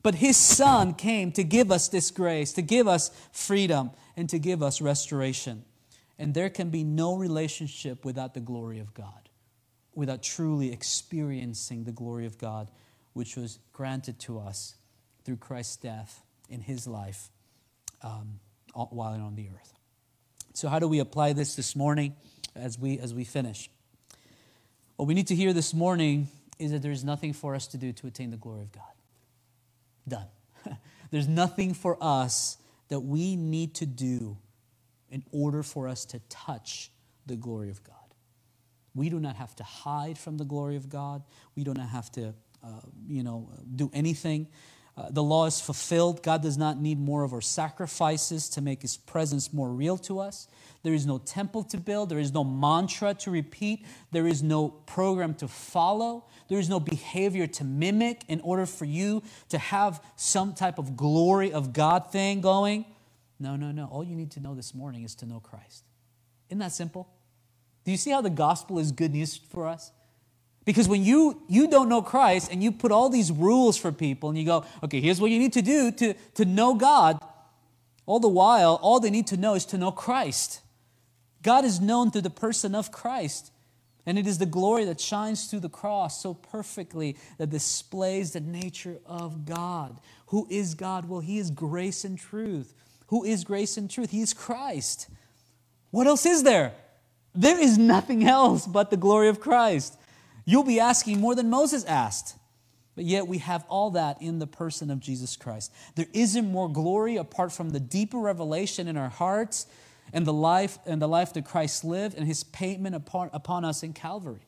[0.02, 4.40] But His Son came to give us this grace, to give us freedom, and to
[4.40, 5.64] give us restoration.
[6.18, 9.28] And there can be no relationship without the glory of God,
[9.94, 12.70] without truly experiencing the glory of God,
[13.12, 14.74] which was granted to us
[15.24, 17.30] through Christ's death in his life
[18.02, 18.40] um,
[18.72, 19.74] while on the earth.
[20.54, 22.16] So, how do we apply this this morning
[22.56, 23.70] as we, as we finish?
[24.96, 26.28] What we need to hear this morning
[26.58, 28.82] is that there's nothing for us to do to attain the glory of God.
[30.08, 30.76] Done.
[31.12, 32.56] there's nothing for us
[32.88, 34.36] that we need to do
[35.10, 36.90] in order for us to touch
[37.26, 37.94] the glory of God.
[38.94, 41.22] We do not have to hide from the glory of God.
[41.54, 44.48] We do not have to, uh, you know, do anything.
[44.96, 46.24] Uh, the law is fulfilled.
[46.24, 50.18] God does not need more of our sacrifices to make his presence more real to
[50.18, 50.48] us.
[50.82, 52.08] There is no temple to build.
[52.08, 53.86] There is no mantra to repeat.
[54.10, 56.24] There is no program to follow.
[56.48, 60.96] There is no behavior to mimic in order for you to have some type of
[60.96, 62.84] glory of God thing going.
[63.40, 63.86] No, no, no.
[63.86, 65.84] All you need to know this morning is to know Christ.
[66.48, 67.08] Isn't that simple?
[67.84, 69.92] Do you see how the gospel is good news for us?
[70.64, 74.28] Because when you, you don't know Christ and you put all these rules for people
[74.28, 77.18] and you go, okay, here's what you need to do to, to know God,
[78.04, 80.60] all the while, all they need to know is to know Christ.
[81.42, 83.50] God is known through the person of Christ.
[84.04, 88.40] And it is the glory that shines through the cross so perfectly that displays the
[88.40, 90.00] nature of God.
[90.26, 91.08] Who is God?
[91.08, 92.74] Well, He is grace and truth.
[93.08, 94.10] Who is grace and truth?
[94.10, 95.08] He is Christ.
[95.90, 96.72] What else is there?
[97.34, 99.98] There is nothing else but the glory of Christ.
[100.44, 102.36] You'll be asking more than Moses asked.
[102.94, 105.72] But yet we have all that in the person of Jesus Christ.
[105.94, 109.66] There isn't more glory apart from the deeper revelation in our hearts
[110.12, 113.82] and the life and the life that Christ lived and his payment upon, upon us
[113.82, 114.46] in Calvary.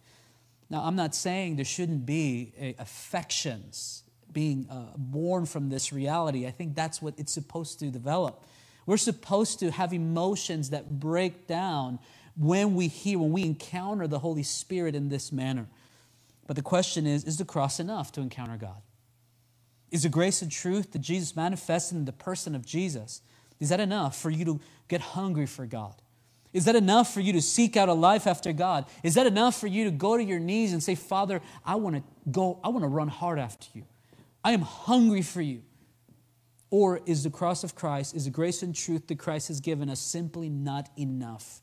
[0.69, 4.03] Now, I'm not saying there shouldn't be affections
[4.33, 6.47] being uh, born from this reality.
[6.47, 8.45] I think that's what it's supposed to develop.
[8.87, 11.99] We're supposed to have emotions that break down
[12.37, 15.67] when we hear, when we encounter the Holy Spirit in this manner.
[16.47, 18.83] But the question is is the cross enough to encounter God?
[19.91, 23.23] Is the grace and truth that Jesus manifested in the person of Jesus
[23.61, 25.95] is that enough for you to get hungry for God?
[26.53, 28.87] Is that enough for you to seek out a life after God?
[29.05, 31.97] Is that enough for you to go to your knees and say, Father, I want
[31.97, 33.85] to go, I want to run hard after you.
[34.43, 35.63] I am hungry for you.
[36.71, 39.91] Or is the cross of Christ, is the grace and truth that Christ has given
[39.91, 41.61] us simply not enough?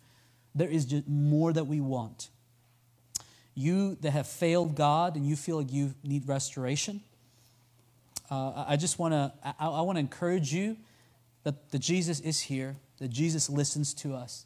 [0.53, 2.29] There is just more that we want.
[3.55, 7.01] You that have failed God and you feel like you need restoration,
[8.29, 10.77] uh, I just want to I, I want to encourage you
[11.43, 14.45] that, that Jesus is here, that Jesus listens to us,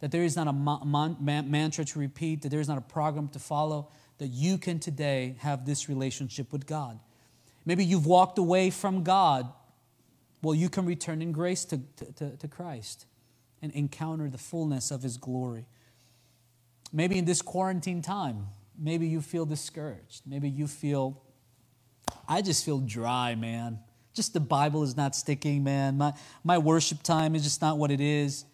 [0.00, 1.16] that there is not a man,
[1.50, 3.88] mantra to repeat, that there is not a program to follow,
[4.18, 6.98] that you can today have this relationship with God.
[7.66, 9.52] Maybe you've walked away from God.
[10.42, 11.80] Well, you can return in grace to,
[12.16, 13.04] to, to Christ
[13.60, 15.66] and encounter the fullness of His glory.
[16.92, 18.46] Maybe in this quarantine time,
[18.78, 20.22] maybe you feel discouraged.
[20.24, 21.20] Maybe you feel,
[22.28, 23.80] I just feel dry, man
[24.16, 25.98] just the Bible is not sticking, man.
[25.98, 28.46] My, my worship time is just not what it is.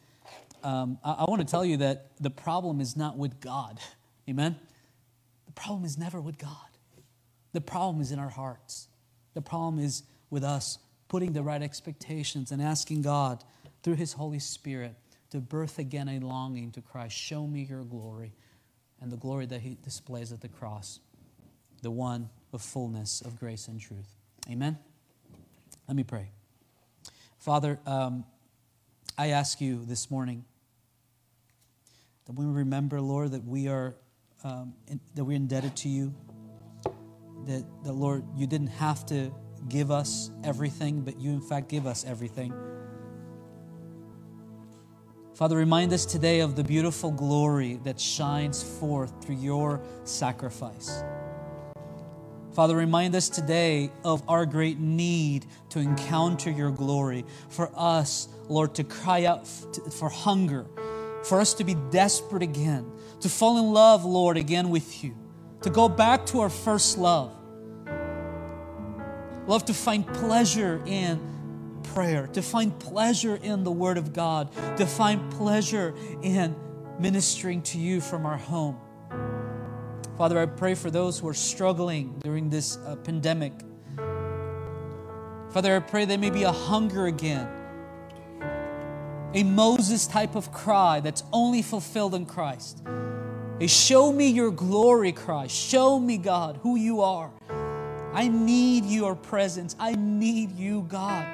[0.63, 3.79] Um, I, I want to tell you that the problem is not with God.
[4.29, 4.57] Amen?
[5.47, 6.51] The problem is never with God.
[7.53, 8.89] The problem is in our hearts.
[9.35, 10.79] The problem is with us
[11.09, 13.45] putting the right expectations and asking God
[13.83, 14.95] through His Holy Spirit
[15.31, 17.17] to birth again a longing to Christ.
[17.17, 18.33] Show me your glory
[19.01, 21.01] and the glory that He displays at the cross,
[21.83, 24.17] the one of fullness of grace and truth.
[24.51, 24.79] Amen.
[25.89, 26.31] Let me pray.
[27.39, 28.25] Father, um,
[29.19, 30.45] I ask you this morning
[32.27, 33.95] that we remember, Lord, that we are
[34.45, 36.15] um, in, that we're indebted to you.
[37.47, 39.33] That, that, Lord, you didn't have to
[39.69, 42.53] give us everything, but you, in fact, give us everything.
[45.35, 51.03] Father, remind us today of the beautiful glory that shines forth through your sacrifice.
[52.53, 57.25] Father, remind us today of our great need to encounter your glory.
[57.49, 60.67] For us, Lord, to cry out for hunger,
[61.25, 65.17] for us to be desperate again, to fall in love, Lord, again with you,
[65.63, 67.33] to go back to our first love.
[69.47, 71.21] Love to find pleasure in
[71.95, 76.55] prayer, to find pleasure in the Word of God, to find pleasure in
[76.99, 78.79] ministering to you from our home.
[80.17, 83.53] Father, I pray for those who are struggling during this uh, pandemic.
[85.51, 87.49] Father, I pray there may be a hunger again,
[89.35, 92.83] a Moses type of cry that's only fulfilled in Christ.
[93.63, 95.55] A show me your glory Christ.
[95.55, 97.31] Show me, God, who you are.
[98.13, 99.77] I need your presence.
[99.79, 101.25] I need you, God.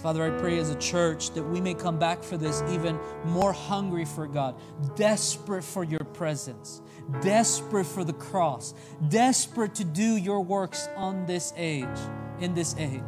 [0.00, 3.52] Father, I pray as a church that we may come back for this even more
[3.52, 4.56] hungry for God,
[4.96, 6.82] desperate for your presence,
[7.22, 8.74] desperate for the cross,
[9.08, 11.86] desperate to do your works on this age,
[12.40, 13.00] in this age,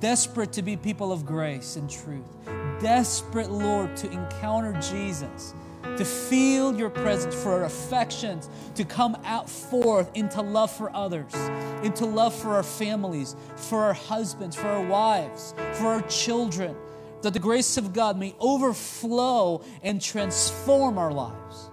[0.00, 2.38] desperate to be people of grace and truth,
[2.80, 5.54] desperate, Lord, to encounter Jesus
[5.96, 11.34] to feel your presence, for our affections to come out forth into love for others,
[11.82, 16.76] into love for our families, for our husbands, for our wives, for our children,
[17.22, 21.70] that the grace of God may overflow and transform our lives.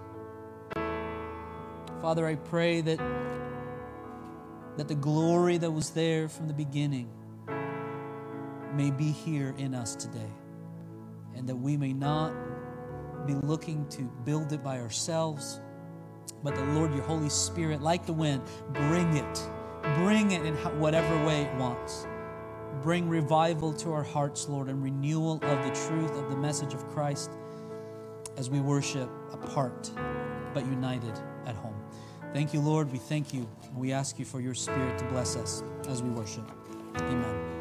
[2.02, 2.98] Father, I pray that,
[4.76, 7.08] that the glory that was there from the beginning
[8.74, 10.30] may be here in us today,
[11.36, 12.32] and that we may not
[13.26, 15.60] be looking to build it by ourselves,
[16.42, 19.50] but the Lord, your Holy Spirit, like the wind, bring it.
[19.96, 22.06] Bring it in whatever way it wants.
[22.82, 26.86] Bring revival to our hearts, Lord, and renewal of the truth of the message of
[26.88, 27.30] Christ
[28.36, 29.90] as we worship apart
[30.52, 31.74] but united at home.
[32.32, 32.90] Thank you, Lord.
[32.92, 33.48] We thank you.
[33.74, 36.50] We ask you for your Spirit to bless us as we worship.
[36.96, 37.55] Amen.